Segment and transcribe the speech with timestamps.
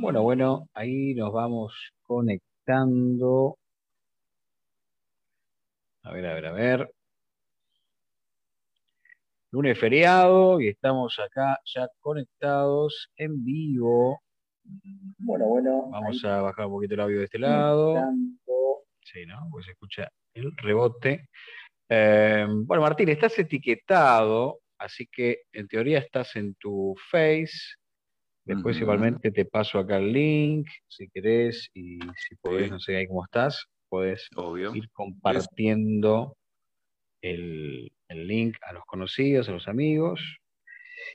[0.00, 1.72] Bueno, bueno, ahí nos vamos
[2.02, 3.56] conectando.
[6.02, 6.94] A ver, a ver, a ver.
[9.52, 14.22] Lunes feriado y estamos acá ya conectados en vivo.
[15.18, 15.88] Bueno, bueno.
[15.90, 17.94] Vamos a bajar un poquito el audio de este lado.
[19.02, 19.46] Sí, ¿no?
[19.50, 21.28] Pues se escucha el rebote.
[21.88, 27.76] Eh, bueno, Martín, estás etiquetado, así que en teoría estás en tu face.
[28.44, 33.06] Después igualmente te paso acá el link, si querés, y si podés, no sé ahí
[33.06, 34.28] cómo estás, podés
[34.74, 36.36] ir compartiendo
[37.22, 40.38] el, el, link a los conocidos, a los amigos.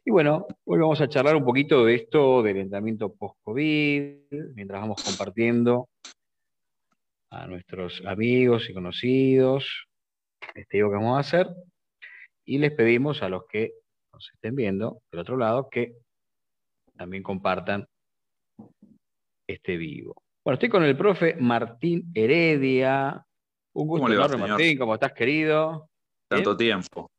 [0.05, 5.03] Y bueno, hoy vamos a charlar un poquito de esto del entrenamiento post-COVID, mientras vamos
[5.03, 5.89] compartiendo
[7.29, 9.87] a nuestros amigos y conocidos
[10.55, 11.47] este digo que vamos a hacer.
[12.45, 13.73] Y les pedimos a los que
[14.13, 15.93] nos estén viendo del otro lado que
[16.97, 17.87] también compartan
[19.47, 20.15] este vivo.
[20.43, 23.23] Bueno, estoy con el profe Martín Heredia.
[23.73, 24.77] Un gusto enorme, Martín.
[24.77, 25.89] ¿Cómo estás, querido?
[26.27, 27.11] Tanto tiempo.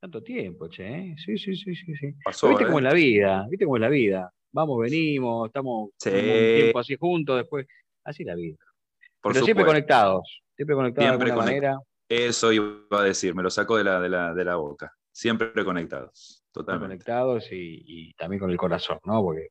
[0.00, 0.86] Tanto tiempo, che.
[0.86, 1.16] ¿eh?
[1.18, 1.94] Sí, sí, sí, sí.
[1.96, 2.14] sí.
[2.24, 2.88] Pasó, ¿Viste cómo es ¿eh?
[2.88, 3.46] la vida?
[3.50, 4.32] ¿Viste cómo es la vida?
[4.52, 7.66] Vamos, venimos, estamos un tiempo así juntos, después.
[8.04, 8.56] Así la vida.
[9.22, 10.42] Pero siempre conectados.
[10.56, 11.78] Siempre conectados de alguna manera.
[12.08, 14.92] Eso iba a decir, me lo saco de la, de la, boca.
[15.12, 17.04] Siempre conectados, totalmente.
[17.04, 19.22] Conectados y, también con el corazón, ¿no?
[19.22, 19.48] Porque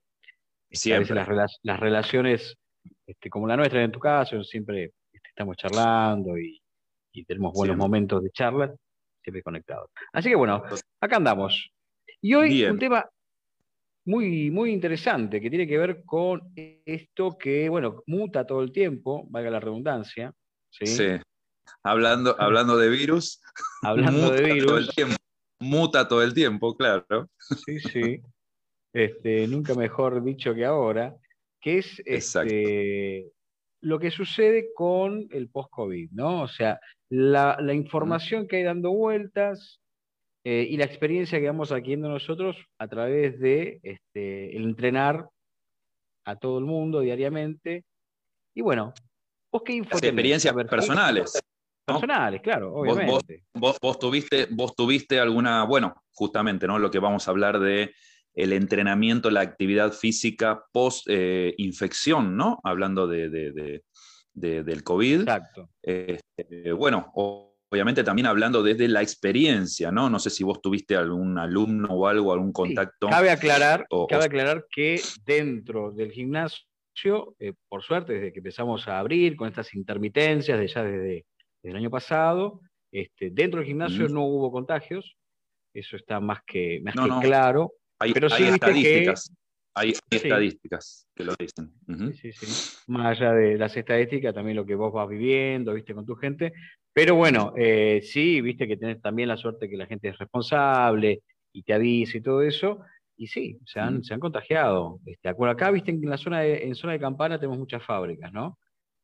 [0.70, 1.16] este, a veces
[1.64, 2.56] las, relaciones,
[3.06, 6.62] este, como la nuestra en tu caso, siempre este, estamos charlando y,
[7.26, 8.72] tenemos buenos momentos de charla,
[9.24, 9.90] siempre conectados.
[10.14, 10.62] Así que bueno,
[11.02, 11.72] acá andamos.
[12.22, 13.10] Y hoy un tema
[14.06, 19.26] muy, muy interesante que tiene que ver con esto que, bueno, muta todo el tiempo,
[19.30, 20.32] valga la redundancia.
[20.70, 20.86] Sí.
[20.86, 21.08] sí.
[21.84, 23.42] Hablando, hablando de virus.
[23.82, 24.90] Hablando de virus.
[25.60, 27.30] Muta todo el tiempo, claro.
[27.66, 28.22] Sí, sí.
[28.94, 31.16] Este, nunca mejor dicho que ahora,
[31.62, 33.32] que es este,
[33.82, 36.42] lo que sucede con el post-COVID, ¿no?
[36.42, 39.80] O sea, la, información que hay dando vueltas
[40.44, 45.30] eh, y la experiencia que vamos adquiriendo nosotros a través de este, el entrenar
[46.26, 47.86] a todo el mundo diariamente.
[48.56, 48.94] Y bueno,
[49.52, 51.40] ¿vos qué info Experiencias personales.
[51.88, 53.46] Personales, claro, obviamente.
[53.54, 56.80] Vos, tuviste, vos tuviste alguna, bueno, justamente, ¿no?
[56.80, 57.94] Lo que vamos a hablar de
[58.34, 61.56] el entrenamiento, la actividad física post eh,
[62.24, 62.60] ¿no?
[62.66, 63.30] Hablando de,
[64.34, 65.22] del COVID.
[65.22, 65.70] Exacto.
[65.82, 70.10] Este, bueno, obviamente también hablando desde la experiencia, ¿no?
[70.10, 73.08] No sé si vos tuviste algún alumno o algo, algún contacto.
[73.08, 79.00] cabe aclarar, cabe aclarar que dentro del gimnasio, eh, por suerte, desde que empezamos a
[79.00, 81.26] abrir con estas intermitencias, de ya desde
[81.70, 82.62] el año pasado.
[82.92, 85.18] Este, dentro del gimnasio no hubo contagios,
[85.74, 87.74] eso está más que, más que claro.
[88.00, 89.32] Hay, pero sí estadísticas.
[89.76, 91.72] Hay estadísticas que lo dicen.
[92.16, 96.06] sí, sí, Más allá de las estadísticas, también lo que vos vas viviendo, viste, con
[96.06, 96.54] tu gente.
[96.94, 101.22] Pero bueno, eh, sí, viste que tenés también la suerte que la gente es responsable
[101.54, 102.80] y te avisa y todo eso.
[103.16, 105.00] Y sí, se han, se han contagiado.
[105.06, 108.58] Este, acá, viste, en la zona de, en zona de Campana tenemos muchas fábricas, ¿no?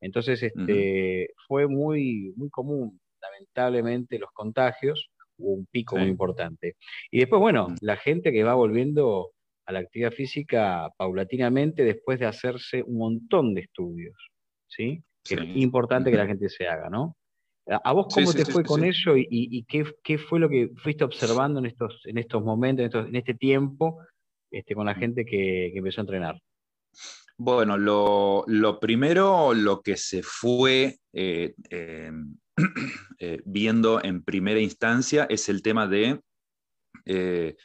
[0.04, 6.76] Entonces, este, fue muy, muy común, lamentablemente, los contagios, hubo un pico muy importante.
[7.10, 9.32] Y después, bueno, la gente que va volviendo
[9.66, 14.16] a la actividad física paulatinamente después de hacerse un montón de estudios,
[14.68, 15.02] ¿sí?
[15.24, 17.16] Que es importante que la gente se haga, ¿no?
[17.66, 21.68] ¿A vos cómo te fue con eso y, qué, fue lo que fuiste observando en
[21.68, 24.00] estos, en estos momentos, en, este tiempo,
[24.52, 26.42] este, con la gente que empezó a entrenar?
[27.38, 32.38] Bueno, lo, primero, lo que se fue eh, em,
[33.20, 36.22] eh, viendo en primera instancia es el tema de
[37.06, 37.56] eh,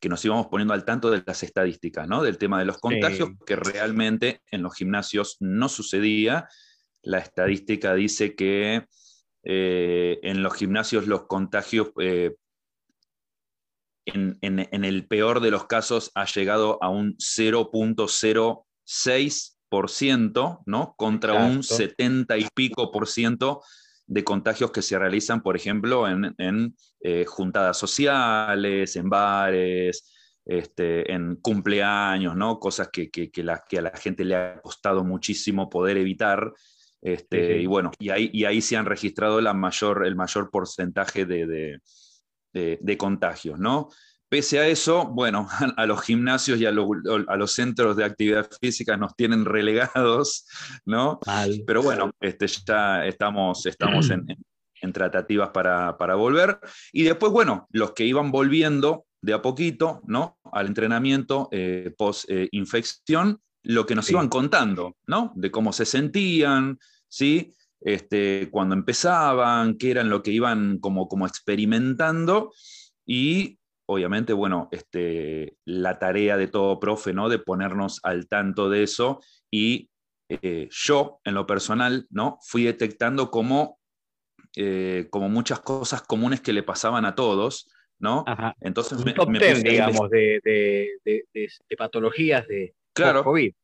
[0.00, 2.22] que nos íbamos poniendo al tanto de las estadísticas, ¿no?
[2.22, 6.48] Del tema de los contagios, que realmente en los gimnasios no sucedía.
[7.02, 8.86] La estadística dice que
[9.42, 12.36] en los gimnasios los contagios en,
[14.40, 20.94] en, el peor de los casos ha llegado a un 0.0 6%, ¿no?
[20.96, 23.62] Contra un 70 y pico por ciento
[24.06, 30.10] de contagios que se realizan, por ejemplo, en, eh, juntadas sociales, en bares,
[30.46, 32.58] este, en cumpleaños, ¿no?
[32.58, 36.50] Cosas que, que, la, que, a la gente le ha costado muchísimo poder evitar.
[37.02, 41.26] Este, y bueno, y ahí, y ahí se han registrado la mayor, el mayor porcentaje
[41.26, 41.80] de, de,
[42.54, 43.90] de, de contagios, ¿no?
[44.28, 49.16] Pese a eso, bueno, a, los gimnasios y a, los centros de actividad física nos
[49.16, 50.46] tienen relegados,
[50.84, 51.18] ¿no?
[51.66, 54.26] Pero bueno, este, ya estamos, estamos en,
[54.92, 56.58] tratativas para, volver.
[56.92, 60.38] Y después, bueno, los que iban volviendo, de a poquito, ¿no?
[60.52, 65.32] Al entrenamiento eh, post-infección, lo que nos iban contando, ¿no?
[65.34, 66.78] De cómo se sentían,
[67.08, 67.52] ¿sí?
[67.80, 72.52] Este, cuando empezaban, qué eran lo que iban como, como experimentando
[73.06, 73.58] y
[73.90, 77.30] obviamente, bueno, este, la tarea de todo profe, ¿no?
[77.30, 79.20] De ponernos al tanto de eso
[79.50, 79.88] y
[80.28, 82.38] eh, yo, en lo personal, ¿no?
[82.42, 83.78] Fui detectando como,
[84.56, 88.26] eh, como muchas cosas comunes que le pasaban a todos, ¿no?
[88.60, 93.24] Entonces me, top digamos, de, de, patologías de claro.
[93.24, 93.54] COVID.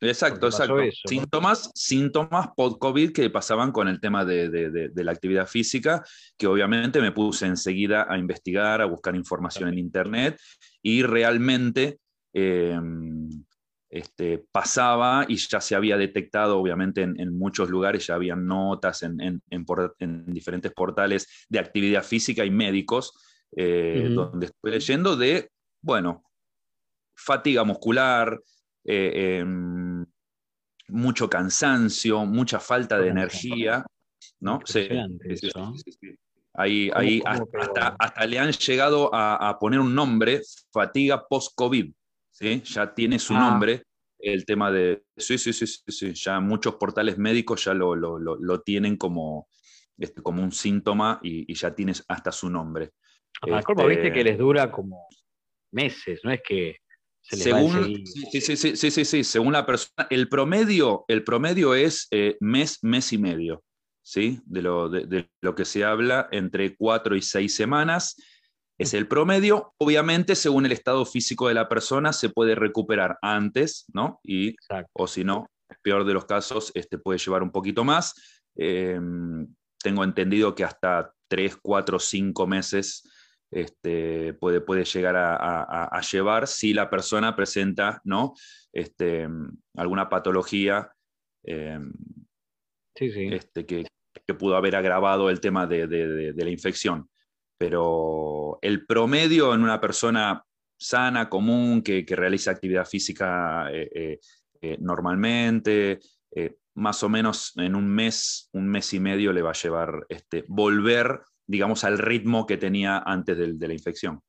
[0.00, 0.76] Exacto, exacto.
[1.06, 6.04] Síntomas, síntomas post-COVID que pasaban con el tema de, la actividad física,
[6.36, 10.38] que obviamente me puse enseguida a investigar, a buscar información en Internet
[10.82, 11.98] y realmente
[12.34, 13.30] em,
[13.88, 19.18] este, pasaba y ya se había detectado, obviamente en, muchos lugares ya habían notas en,
[19.20, 23.12] en, diferentes portales de actividad física y médicos,
[23.56, 25.50] eh, donde estoy leyendo de,
[25.80, 26.22] bueno,
[27.14, 28.38] fatiga muscular,
[28.86, 30.06] eh, em,
[30.88, 33.84] mucho cansancio, mucha falta de energía,
[34.40, 34.60] ¿no?
[34.64, 34.88] Sí,
[36.58, 40.40] Ahí, ahí hasta, le han llegado a, poner un nombre,
[40.72, 41.92] fatiga post-COVID,
[42.30, 42.62] ¿sí?
[42.64, 43.40] Ya tiene su ah.
[43.40, 43.82] nombre
[44.18, 48.96] el tema de, sí, sí, sí, sí, ya muchos portales médicos ya lo, lo, tienen
[48.96, 49.48] como,
[49.98, 52.92] este, como un síntoma y, ya tienes hasta su nombre.
[53.42, 55.06] Ajá, este, viste que les dura como
[55.72, 56.76] meses, no es que
[57.28, 63.12] según, sí, sí, sí, según la persona, el promedio, el promedio es eh, mes, mes
[63.12, 63.64] y medio,
[64.02, 64.40] ¿sí?
[64.44, 68.16] De lo, de, lo que se habla entre cuatro y seis semanas.
[68.78, 69.74] Es el promedio.
[69.78, 74.20] Obviamente, según el estado físico de la persona, se puede recuperar antes, ¿no?
[74.22, 74.54] Y,
[74.92, 75.50] o si no,
[75.82, 78.14] peor de los casos, este puede llevar un poquito más.
[78.54, 79.48] Em,
[79.82, 83.02] tengo entendido que hasta tres, cuatro, cinco meses
[83.50, 88.34] este, puede, puede llegar a, llevar si la persona presenta ¿no?
[88.72, 89.28] este,
[89.76, 90.90] alguna patología
[91.44, 91.92] em,
[92.94, 93.84] Este, que,
[94.38, 97.08] pudo haber agravado el tema de, la infección.
[97.58, 100.42] Pero el promedio en una persona
[100.78, 104.20] sana, común, que, realiza actividad física eh, eh,
[104.60, 106.00] eh, normalmente,
[106.74, 110.44] más o menos en un mes, un mes y medio le va a llevar este,
[110.48, 114.20] volver digamos, al ritmo que tenía antes de, la infección.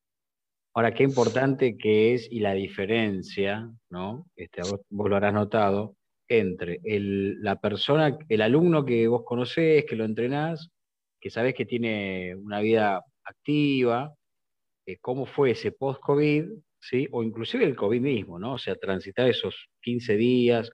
[0.74, 4.28] Ahora, qué importante que es y la diferencia, ¿no?
[4.36, 5.96] Este, vos, lo habrás notado,
[6.30, 10.70] entre el, la persona, el alumno que vos conocés, que lo entrenás,
[11.20, 14.14] que sabés que tiene una vida activa,
[14.86, 16.46] eh, cómo fue ese post-COVID,
[16.80, 17.08] ¿sí?
[17.12, 18.54] O inclusive el COVID mismo, ¿no?
[18.54, 20.72] O sea, transitar esos 15 días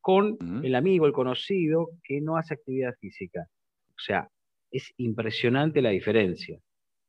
[0.00, 3.44] con el amigo, el conocido, que no hace actividad física.
[3.90, 4.28] O sea,
[4.70, 6.58] es impresionante la diferencia.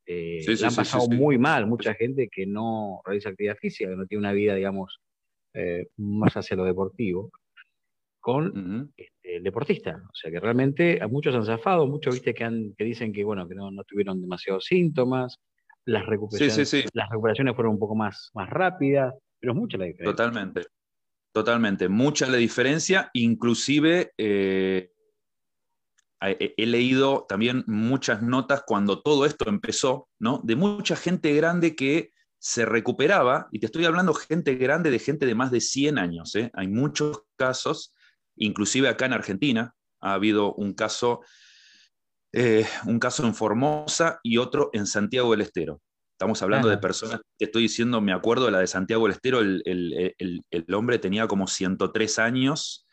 [0.06, 4.20] Eh, han pasado muy mal mucha gente que no realiza actividad física, que no tiene
[4.20, 5.02] una vida, digamos,
[5.54, 7.30] eh, más hacia lo deportivo,
[8.20, 10.02] con este, el deportista.
[10.10, 13.24] O sea que realmente a muchos han zafado, muchos viste que, han, que dicen que
[13.24, 15.40] bueno, que no, tuvieron demasiados síntomas,
[15.86, 20.16] las recuperaciones, las recuperaciones fueron un poco más, más rápidas, pero mucha la diferencia.
[20.16, 20.62] Totalmente,
[21.34, 24.92] totalmente, mucha la diferencia, inclusive eh,
[26.22, 30.42] he leído también muchas notas cuando todo esto empezó, ¿no?
[30.44, 35.26] De mucha gente grande que se recuperaba, y te estoy hablando gente grande de gente
[35.26, 36.52] de más de 100 años, ¿eh?
[36.54, 37.94] Hay muchos casos,
[38.36, 41.22] inclusive acá en Argentina ha habido un caso,
[42.34, 45.82] eh, un caso en Formosa y otro en Santiago del Estero.
[46.14, 49.40] Estamos hablando de personas, te estoy diciendo, me acuerdo de la de Santiago del Estero,
[49.40, 49.64] el,
[50.16, 52.88] el hombre tenía como 103 años,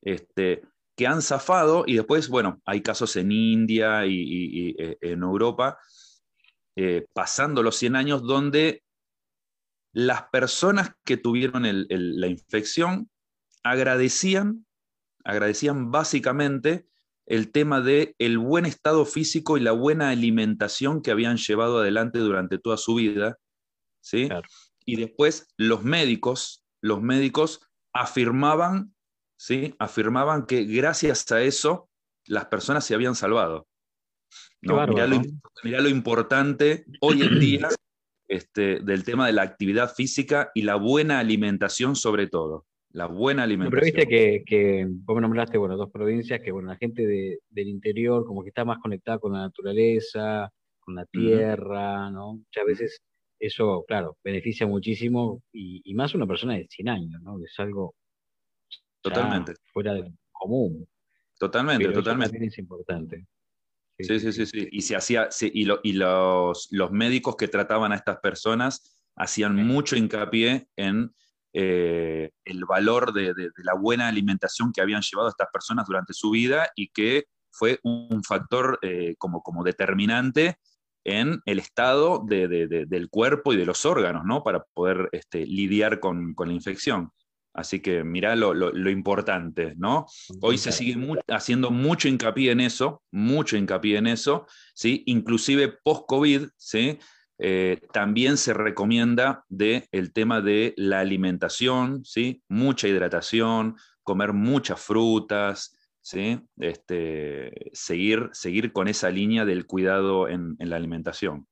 [0.00, 0.62] este,
[0.96, 5.78] que han zafado y después, bueno, hay casos en India y, eh, en Europa,
[6.76, 8.82] eh, pasando los 100 años, donde
[9.94, 13.10] las personas que tuvieron la infección
[13.62, 14.66] agradecían,
[15.24, 16.86] agradecían básicamente
[17.26, 22.18] el tema de el buen estado físico y la buena alimentación que habían llevado adelante
[22.18, 23.38] durante toda su vida,
[24.00, 24.28] ¿sí?
[24.84, 27.60] Y después los médicos, los médicos
[27.92, 28.91] afirmaban
[29.42, 29.74] ¿sí?
[29.80, 31.88] afirmaban que gracias a eso
[32.26, 33.66] las personas se habían salvado.
[34.60, 34.86] ¿no?
[34.86, 37.68] Mirá, lo, importante hoy en día
[38.28, 42.66] este, del tema de la actividad física y la buena alimentación sobre todo.
[42.92, 43.80] La buena alimentación.
[43.80, 47.68] pero viste que, que vos me nombraste bueno, dos provincias que bueno, la gente del
[47.68, 52.34] interior como que está más conectada con la naturaleza, con la tierra, ¿no?
[52.34, 53.02] Muchas veces
[53.40, 57.42] eso, claro, beneficia muchísimo y, y más una persona de 100 años, ¿no?
[57.42, 57.94] Es algo
[59.02, 59.54] Totalmente.
[59.72, 60.86] Fuera del común.
[61.38, 62.44] Totalmente, totalmente.
[62.46, 63.26] es importante.
[63.98, 64.68] Sí, sí, sí, sí.
[64.70, 69.96] Y, se hacía, y, y los, los, médicos que trataban a estas personas hacían mucho
[69.96, 71.12] hincapié en
[71.52, 76.70] eh, el valor de, la buena alimentación que habían llevado estas personas durante su vida
[76.74, 80.56] y que fue un factor eh, como, como determinante
[81.04, 84.42] en el estado del cuerpo y de los órganos, ¿no?
[84.42, 87.10] Para poder este, lidiar con, con la infección.
[87.54, 90.06] Así que mirá lo, importante, ¿no?
[90.40, 90.96] Hoy se sigue
[91.28, 95.02] haciendo mucho hincapié en eso, mucho hincapié en eso, ¿sí?
[95.06, 96.98] Inclusive post-COVID, ¿sí?
[97.38, 102.42] Eh, también se recomienda de el tema de la alimentación, ¿sí?
[102.48, 106.40] Mucha hidratación, comer muchas frutas, ¿sí?
[106.58, 111.46] Este, seguir, seguir con esa línea del cuidado en, la alimentación.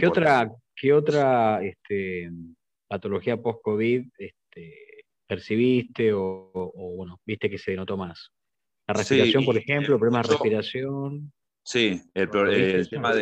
[0.00, 2.30] ¿Qué otra, qué otra este,
[2.88, 4.85] patología post-COVID este,
[5.26, 8.32] percibiste o, bueno, viste que se notó más?
[8.86, 11.32] La respiración, por ejemplo, problemas de respiración.
[11.64, 12.30] Sí, el,
[12.88, 13.12] tema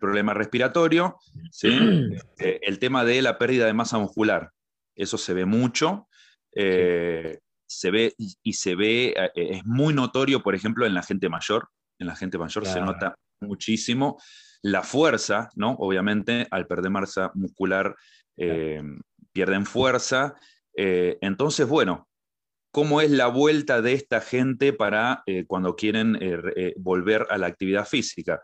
[0.00, 1.18] problema respiratorio,
[1.50, 1.68] ¿sí?
[2.38, 4.50] Eh, el tema de la pérdida de masa muscular.
[4.96, 6.08] Eso se ve mucho.
[6.54, 11.28] Eh, se ve y se ve, eh, es muy notorio, por ejemplo, en la gente
[11.28, 11.68] mayor.
[11.98, 14.18] En la gente mayor se nota muchísimo.
[14.62, 15.72] La fuerza, ¿no?
[15.72, 17.94] Obviamente, al perder masa muscular,
[19.32, 20.34] pierden fuerza
[20.74, 22.08] eh, entonces, bueno,
[22.72, 27.46] ¿cómo es la vuelta de esta gente para eh, cuando quieren eh, volver a la
[27.46, 28.42] actividad física?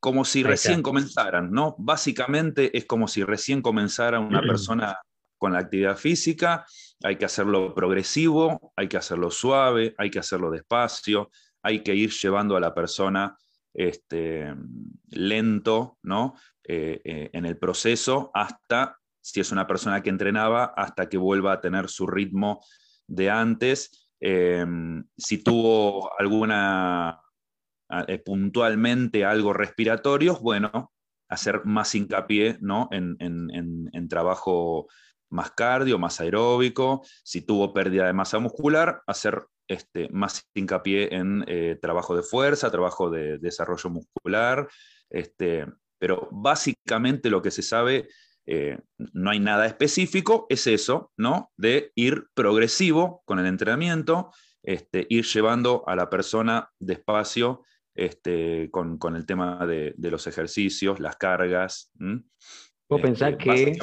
[0.00, 1.76] Como si recién comenzaran, ¿no?
[1.78, 4.98] Básicamente es como si recién comenzara una persona
[5.38, 6.64] con la actividad física,
[7.02, 11.30] hay que hacerlo progresivo, hay que hacerlo suave, hay que hacerlo despacio,
[11.62, 13.36] hay que ir llevando a la persona
[13.74, 14.54] este,
[15.10, 16.34] lento, ¿no?
[16.66, 21.88] en el proceso hasta si es una persona que entrenaba, hasta que vuelva a tener
[21.88, 22.62] su ritmo
[23.06, 24.10] de antes.
[24.20, 27.22] Em, si tuvo alguna,
[28.06, 30.92] eh, puntualmente algo respiratorio, bueno,
[31.30, 32.88] hacer más hincapié ¿no?
[32.92, 34.88] en, trabajo
[35.30, 37.02] más cardio, más aeróbico.
[37.22, 42.70] Si tuvo pérdida de masa muscular, hacer este, más hincapié en eh, trabajo de fuerza,
[42.70, 44.68] trabajo de desarrollo muscular.
[45.08, 45.66] Este,
[45.98, 48.08] pero básicamente lo que se sabe
[48.46, 51.50] eh, no hay nada específico, es eso, ¿no?
[51.56, 54.32] De ir progresivo con el entrenamiento,
[54.62, 61.16] este, ir llevando a la persona despacio este, con, el tema de, los ejercicios, las
[61.16, 61.90] cargas.
[62.86, 63.78] Puedo pensar este,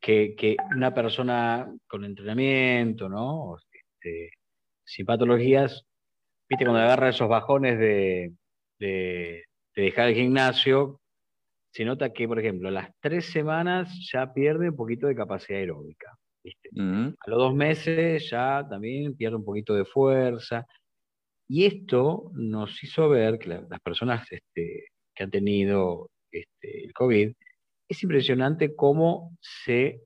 [0.00, 3.56] que, que, una persona con entrenamiento, ¿no?
[3.58, 4.30] Este,
[4.84, 5.84] sin patologías,
[6.48, 8.32] viste, cuando agarra esos bajones de,
[8.78, 11.00] de dejar el gimnasio,
[11.76, 16.16] se nota que, por ejemplo, las tres semanas ya pierde un poquito de capacidad aeróbica.
[16.78, 20.64] A los dos meses ya también pierde un poquito de fuerza.
[21.46, 27.32] Y esto nos hizo ver que las personas este, que han tenido este, el COVID,
[27.88, 30.00] es impresionante cómo se,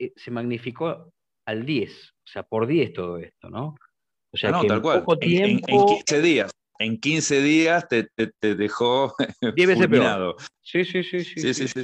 [0.00, 1.12] eh, se magnificó
[1.46, 3.76] al 10, o sea, por 10 todo esto, ¿no?
[4.32, 8.08] O sea, ah, que en Poco tiempo, en 15 días en 15 días te,
[8.40, 9.14] dejó
[9.56, 10.36] 10 veces peor.
[10.62, 11.24] Sí, sí, sí.
[11.24, 11.82] sí, sí, sí.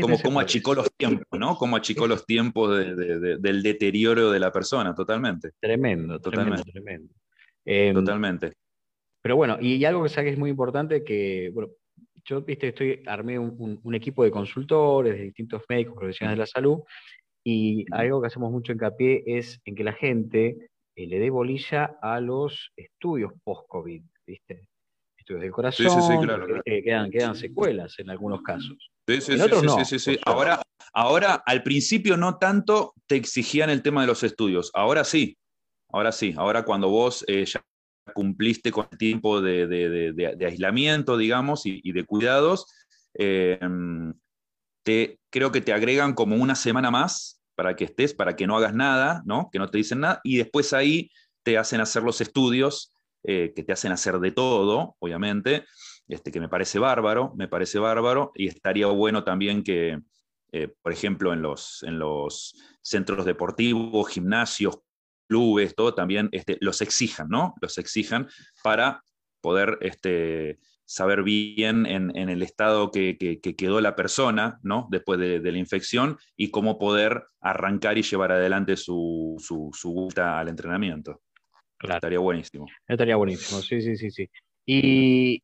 [0.00, 1.56] Como, como achicó los tiempos, ¿no?
[1.56, 5.50] Como achicó los tiempos del deterioro de la persona, totalmente.
[5.60, 6.72] Tremendo, totalmente.
[6.72, 7.12] Tremendo.
[7.64, 8.52] Em, totalmente.
[9.20, 11.72] Pero bueno, y, algo que que es muy importante, que, bueno,
[12.24, 16.78] yo, viste, estoy, armé un, equipo de consultores, de distintos médicos, profesionales de la salud,
[17.44, 21.98] y algo que hacemos mucho hincapié es en que la gente eh, le dé bolilla
[22.00, 24.68] a los estudios post-COVID, ¿viste?
[25.18, 28.90] Estudios del corazón, sí, sí, claro, quedan, quedan, secuelas en algunos casos.
[29.06, 30.62] Sí, sí, sí, sí, sí, Ahora,
[30.94, 35.36] ahora, al principio no tanto te exigían el tema de los estudios, ahora sí,
[35.90, 37.62] ahora sí, ahora cuando vos eh, ya
[38.14, 42.72] cumpliste con el tiempo de, aislamiento, digamos, y, de cuidados,
[43.14, 43.58] eh,
[44.82, 48.56] te, creo que te agregan como una semana más para que estés, para que no
[48.56, 49.48] hagas nada, ¿no?
[49.50, 51.10] que no te dicen nada, y después ahí
[51.42, 52.92] te hacen hacer los estudios,
[53.24, 55.64] eh, que te hacen hacer de todo, obviamente,
[56.06, 59.98] este, que me parece bárbaro, me parece bárbaro, y estaría bueno también que,
[60.52, 64.78] eh, por ejemplo, en los, en los centros deportivos, gimnasios,
[65.26, 67.54] clubes, todo también este, los exijan, ¿no?
[67.60, 68.28] Los exijan
[68.62, 69.02] para
[69.40, 74.86] poder este, saber bien en, el estado que, quedó la persona, ¿no?
[74.90, 81.20] Después de, la infección y cómo poder arrancar y llevar adelante su, su, al entrenamiento.
[81.82, 82.66] Estaría buenísimo.
[82.86, 84.30] Estaría buenísimo, sí, sí, sí, sí.
[84.64, 85.42] Y,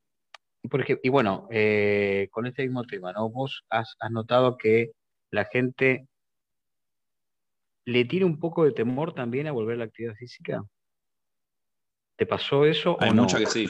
[0.70, 3.28] por y bueno, eh, con este mismo tema, ¿no?
[3.28, 4.92] Vos has, notado que
[5.30, 6.06] la gente
[7.84, 10.62] le tiene un poco de temor también a volver a la actividad física.
[12.16, 12.96] ¿Te pasó eso?
[13.00, 13.68] Hay mucha que sí.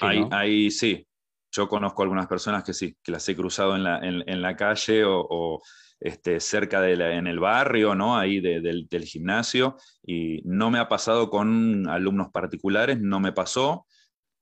[0.00, 1.06] Ahí, sí,
[1.50, 5.02] yo conozco algunas personas que sí, que las he cruzado en la, en, la calle
[5.04, 5.60] o,
[6.00, 8.16] este, cerca de en el barrio, ¿no?
[8.16, 13.86] Ahí del, gimnasio, y no me ha pasado con alumnos particulares, no me pasó,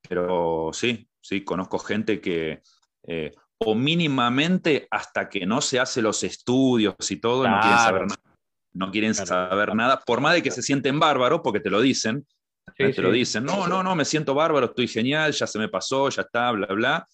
[0.08, 2.62] pero sí, sí, conozco gente que,
[3.06, 8.02] eh, o mínimamente hasta que no se hace los estudios y todo, no quieren saber
[8.06, 8.20] nada.
[8.72, 12.24] No quieren saber nada, por más de que se sienten bárbaros, porque te lo dicen,
[12.76, 16.08] te lo dicen, no, no, no, me siento bárbaro, estoy genial, ya se me pasó,
[16.08, 17.08] ya está, bla, bla.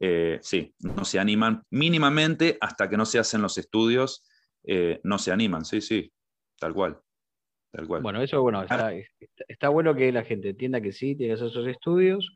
[0.00, 4.24] Eh, sí, no se animan mínimamente hasta que no se hacen los estudios,
[4.64, 6.12] eh, no se animan, sí, sí,
[6.58, 6.98] tal cual.
[7.72, 8.02] Tal cual.
[8.02, 8.62] Bueno, eso bueno,
[9.48, 12.32] está, bueno que la gente entienda que sí, tiene que hacer esos estudios,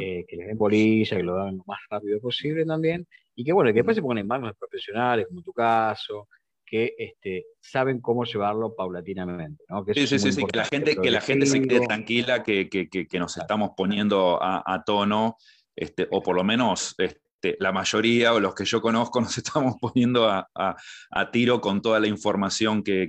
[0.00, 3.52] eh, que les den bolilla, que lo hagan lo más rápido posible también, y que
[3.52, 6.28] bueno, que después se pongan en manos de profesionales, como tu caso,
[6.74, 9.62] que este, saben cómo llevarlo paulatinamente.
[9.68, 9.84] ¿no?
[9.94, 13.18] sí, sí, sí, que la gente, que la gente se quede tranquila, que, que, que
[13.20, 15.36] nos estamos poniendo a, a, tono,
[15.76, 19.76] este, o por lo menos este, la mayoría o los que yo conozco nos estamos
[19.80, 20.74] poniendo a, a,
[21.12, 23.08] a tiro con toda la información que,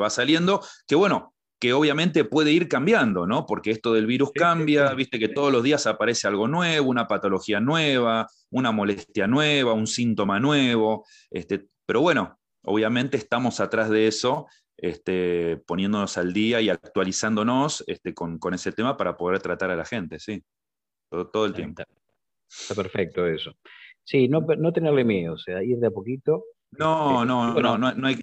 [0.00, 3.44] va saliendo, que bueno, que obviamente puede ir cambiando, ¿no?
[3.44, 7.60] Porque esto del virus cambia, viste que todos los días aparece algo nuevo, una patología
[7.60, 14.46] nueva, una molestia nueva, un síntoma nuevo, este, pero bueno, obviamente estamos atrás de eso,
[14.76, 19.84] este, poniéndonos al día y actualizándonos este, con, ese tema para poder tratar a la
[19.84, 20.42] gente, sí,
[21.10, 21.82] todo, el tiempo.
[22.48, 23.52] Está perfecto eso.
[24.04, 26.44] Sí, no, no tenerle miedo, o sea, ir de a poquito.
[26.72, 28.18] No, este, no, no, no, no, hay,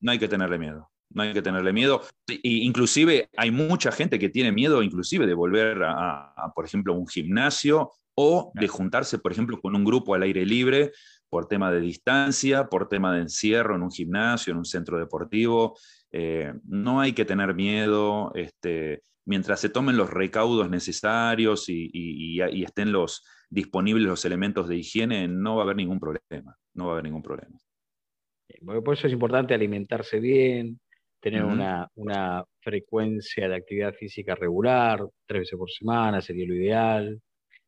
[0.00, 0.90] no hay que tenerle miedo.
[1.14, 2.02] No hay que tenerle miedo.
[2.42, 7.06] inclusive hay mucha gente que tiene miedo inclusive de volver a, a, por ejemplo, un
[7.06, 10.92] gimnasio o de juntarse, por ejemplo, con un grupo al aire libre
[11.32, 15.78] por tema de distancia, por tema de encierro en un gimnasio, en un centro deportivo.
[16.10, 18.32] Eh, no hay que tener miedo.
[18.34, 25.26] Este, mientras se tomen los recaudos necesarios y, estén los, disponibles los elementos de higiene,
[25.26, 26.54] no va a haber ningún problema.
[26.74, 27.58] No va a haber ningún problema.
[28.84, 30.78] Por eso es importante alimentarse bien,
[31.18, 37.22] tener una, frecuencia de actividad física regular, tres veces por semana sería lo ideal.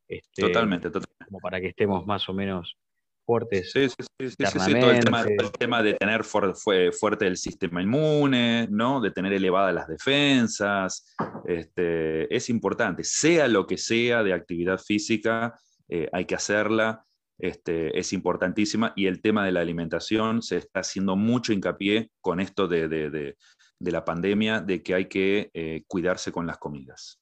[0.07, 1.25] Este, totalmente, totalmente.
[1.25, 2.77] Como para que estemos más o menos
[3.25, 3.73] fuertes.
[3.73, 9.01] Sí, sí, sí, sí, todo el tema, de tener fuerte el sistema inmune, ¿no?
[9.01, 11.15] de tener elevadas las defensas,
[11.47, 15.59] este, es importante, sea lo que sea de actividad física,
[15.89, 17.05] eh, hay que hacerla,
[17.39, 22.41] este, es importantísima y el tema de la alimentación se está haciendo mucho hincapié con
[22.41, 23.37] esto de,
[23.81, 27.21] la pandemia, de que hay que eh, cuidarse con las comidas.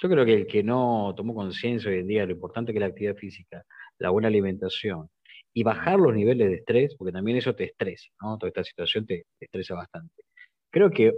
[0.00, 2.78] Yo creo que el que no tomó conciencia hoy en día de lo importante que
[2.78, 3.64] es la actividad física,
[3.98, 5.10] la buena alimentación,
[5.58, 8.38] y bajar los niveles de estrés, porque también eso te estresa, ¿no?
[8.38, 10.22] Toda esta situación te, estresa bastante.
[10.70, 11.12] Creo que,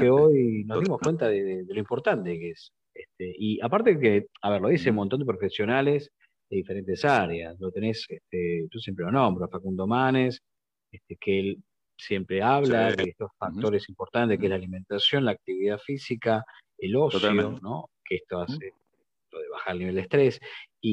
[0.00, 2.72] que hoy nos dimos cuenta de, lo importante que es.
[2.94, 6.10] Este, y aparte que, a ver, lo dice un montón de profesionales
[6.48, 7.60] de diferentes áreas.
[7.60, 10.40] Lo tenés, este, yo siempre lo nombro, Facundo Manes,
[10.90, 11.58] este, que él
[11.98, 16.42] siempre habla de estos factores importantes, que es la alimentación, la actividad física,
[16.78, 17.90] el ocio, ¿no?
[18.02, 18.72] Que esto hace
[19.34, 20.40] lo de bajar el nivel de estrés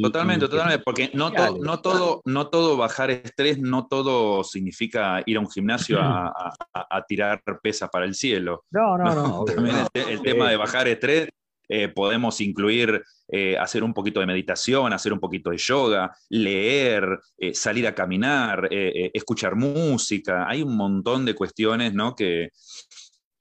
[0.01, 5.39] totalmente, totalmente, porque no, no, todo, no todo bajar estrés, no todo significa ir a
[5.41, 6.31] un gimnasio a,
[7.07, 8.63] tirar pesas para el cielo.
[8.71, 9.45] No, no, no.
[9.45, 11.27] También el, tema de bajar estrés,
[11.67, 17.19] eh, podemos incluir eh, hacer un poquito de meditación, hacer un poquito de yoga, leer,
[17.37, 20.47] eh, salir a caminar, escuchar música.
[20.47, 22.15] Hay un montón de cuestiones ¿no?
[22.15, 22.49] que,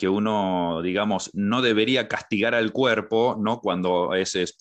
[0.00, 3.60] que uno, digamos, no debería castigar al cuerpo, ¿no?
[3.60, 4.56] Cuando es, es,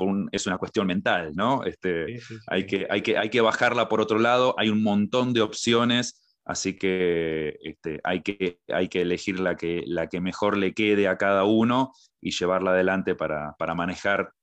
[0.46, 1.64] una cuestión mental, ¿no?
[1.64, 5.40] Este, Hay, que, hay, que, hay que bajarla por otro lado, hay un montón de
[5.40, 10.74] opciones, así que, este, hay, que hay que elegir la que, la que mejor le
[10.74, 14.34] quede a cada uno y llevarla adelante para, manejar.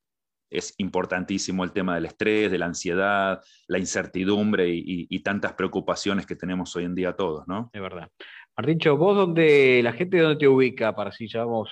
[0.49, 6.25] Es importantísimo el tema del estrés, de la ansiedad, la incertidumbre y, y tantas preocupaciones
[6.25, 7.69] que tenemos hoy en día todos, ¿no?
[7.75, 8.09] Es verdad.
[8.57, 11.71] Martincho, vos donde la gente dónde te ubica para si ya vamos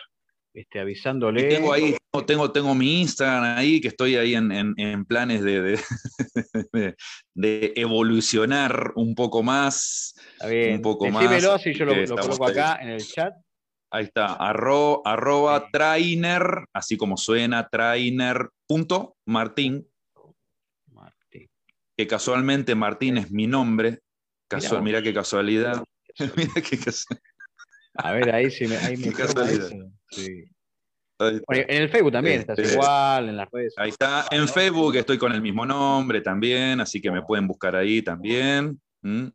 [0.55, 1.44] este, avisándole.
[1.44, 5.81] tengo ahí, tengo, tengo mi Instagram ahí, que estoy ahí en, planes de,
[7.35, 10.14] de, evolucionar un poco más.
[10.35, 10.77] Está bien.
[10.77, 11.62] Un poco Decímelo, más.
[11.62, 13.35] si yo lo, coloco acá en el chat.
[13.90, 19.88] Ahí está, arroba trainer, así como suena, trainer, punto, Martín.
[20.90, 21.49] Martín.
[21.97, 24.01] Que casualmente Martín es mi nombre.
[24.49, 25.83] Casual, mira qué casualidad.
[26.37, 26.79] Mira qué
[27.96, 29.12] A ver, ahí sí me, ahí me
[30.11, 30.44] sí.
[31.18, 33.74] en el Facebook también estás este, igual, en las redes.
[33.77, 37.77] Ahí está, en Facebook estoy con el mismo nombre también, así que me pueden buscar
[37.77, 38.81] ahí también.
[39.03, 39.27] ¿Mm?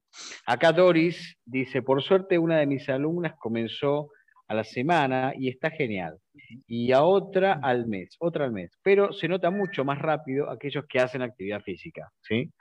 [0.46, 4.10] Acá Doris dice, por suerte una de mis alumnas comenzó
[4.48, 6.18] a la semana y está genial.
[6.66, 8.72] y a otra al mes, otra al mes.
[8.82, 12.52] Pero se nota mucho más rápido aquellos que hacen actividad física, ¿sí?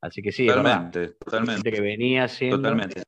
[0.00, 1.70] Así que sí, totalmente, totalmente.
[1.70, 2.56] que venía haciendo.
[2.56, 3.02] Totalmente.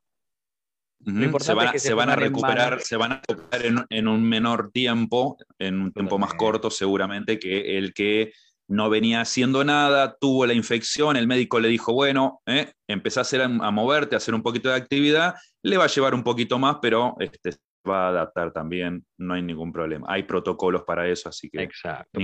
[1.04, 6.18] Se, van, a recuperar, se van a recuperar en, un menor tiempo, en un tiempo
[6.18, 8.32] más corto seguramente que el que
[8.68, 13.22] no venía haciendo nada, tuvo la infección, el médico le dijo, bueno, eh, empezá a,
[13.22, 16.58] hacer, a moverte, a hacer un poquito de actividad, le va a llevar un poquito
[16.58, 17.52] más, pero este,
[17.88, 20.06] va a adaptar también, no hay ningún problema.
[20.10, 21.62] Hay protocolos para eso, así que...
[21.62, 22.20] Exacto.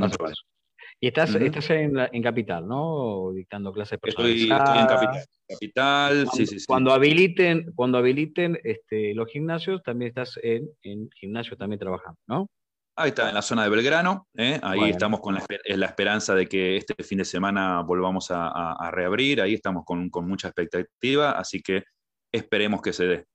[1.04, 3.30] Y estás, estás en, Capital, ¿no?
[3.34, 4.40] Dictando clases personales.
[4.40, 5.24] Estoy, en Capital.
[5.46, 6.64] Capital, cuando, sí, sí, sí.
[6.66, 12.46] Cuando habiliten, cuando habiliten este, los gimnasios, también estás en, en gimnasio también trabajando, ¿no?
[12.96, 14.28] Ahí está, en la zona de Belgrano.
[14.34, 14.58] ¿eh?
[14.62, 15.44] Ahí estamos con la,
[15.84, 19.42] esperanza de que este fin de semana volvamos a, reabrir.
[19.42, 21.82] Ahí estamos con, mucha expectativa, así que
[22.32, 23.26] esperemos que se dé.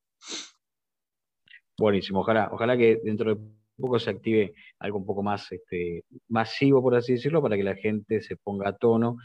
[1.77, 6.81] Buenísimo, ojalá, ojalá que dentro de poco se active algo un poco más este, masivo,
[6.81, 9.17] por así decirlo, para que la gente se ponga a tono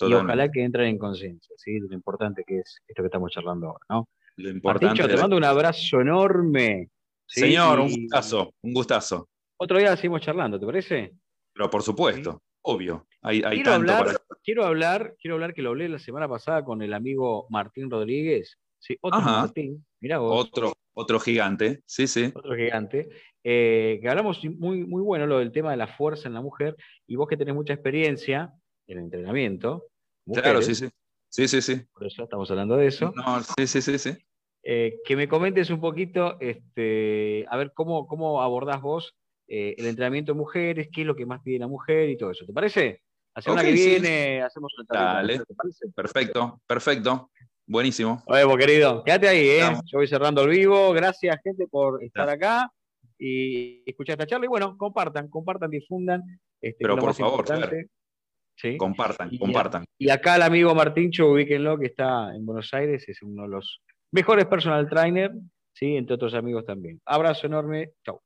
[0.00, 1.78] y ojalá que entren en conciencia, ¿sí?
[1.78, 4.08] Lo importante que es esto que estamos charlando ahora, ¿no?
[4.36, 5.06] Lo importante.
[5.06, 6.90] te mando un abrazo enorme.
[7.26, 9.28] Señor, un gustazo, un gustazo.
[9.58, 11.12] Otro día seguimos charlando, ¿te parece?
[11.52, 13.06] Pero por supuesto, obvio.
[13.22, 16.92] Hay, quiero, hablar, quiero, hablar, quiero hablar que lo hablé la semana pasada con el
[16.92, 18.58] amigo Martín Rodríguez.
[18.86, 20.46] Sí, otro Martín, mirá vos.
[20.46, 22.30] Otro, otro gigante, sí, sí.
[22.32, 23.08] Otro gigante.
[23.42, 26.76] Eh, que hablamos muy, muy bueno lo del tema de la fuerza en la mujer,
[27.04, 28.52] y vos que tenés mucha experiencia
[28.86, 29.86] en el entrenamiento.
[30.32, 30.88] claro, sí, sí.
[31.28, 31.82] Sí, sí, sí.
[31.92, 33.12] Por eso estamos hablando de eso.
[33.16, 34.16] No, sí, sí, sí, sí.
[34.62, 39.16] Eh, que me comentes un poquito, este, a ver cómo, cómo abordás vos
[39.48, 42.30] eh, el entrenamiento de mujeres, qué es lo que más pide la mujer y todo
[42.30, 42.46] eso.
[42.46, 43.02] ¿Te parece?
[43.34, 45.42] La semana que viene hacemos un Dale.
[45.94, 47.30] Perfecto, perfecto.
[47.66, 48.22] Buenísimo.
[48.26, 49.76] Oye, querido, quédate ahí, ¿eh?
[49.86, 50.92] Yo voy cerrando el vivo.
[50.92, 52.70] Gracias, gente, por estar acá
[53.18, 54.46] y escuchar esta charla.
[54.46, 56.22] Y bueno, compartan, compartan, difundan.
[56.60, 57.44] Este, Pero por favor,
[58.58, 58.76] ¿Sí?
[58.78, 59.84] compartan, compartan.
[59.98, 63.82] Y acá el amigo Martincho, ubíquenlo, que está en Buenos Aires, es uno de los
[64.12, 65.32] mejores personal trainer,
[65.74, 65.96] ¿sí?
[65.96, 67.00] entre otros amigos también.
[67.04, 68.20] Abrazo enorme, chau.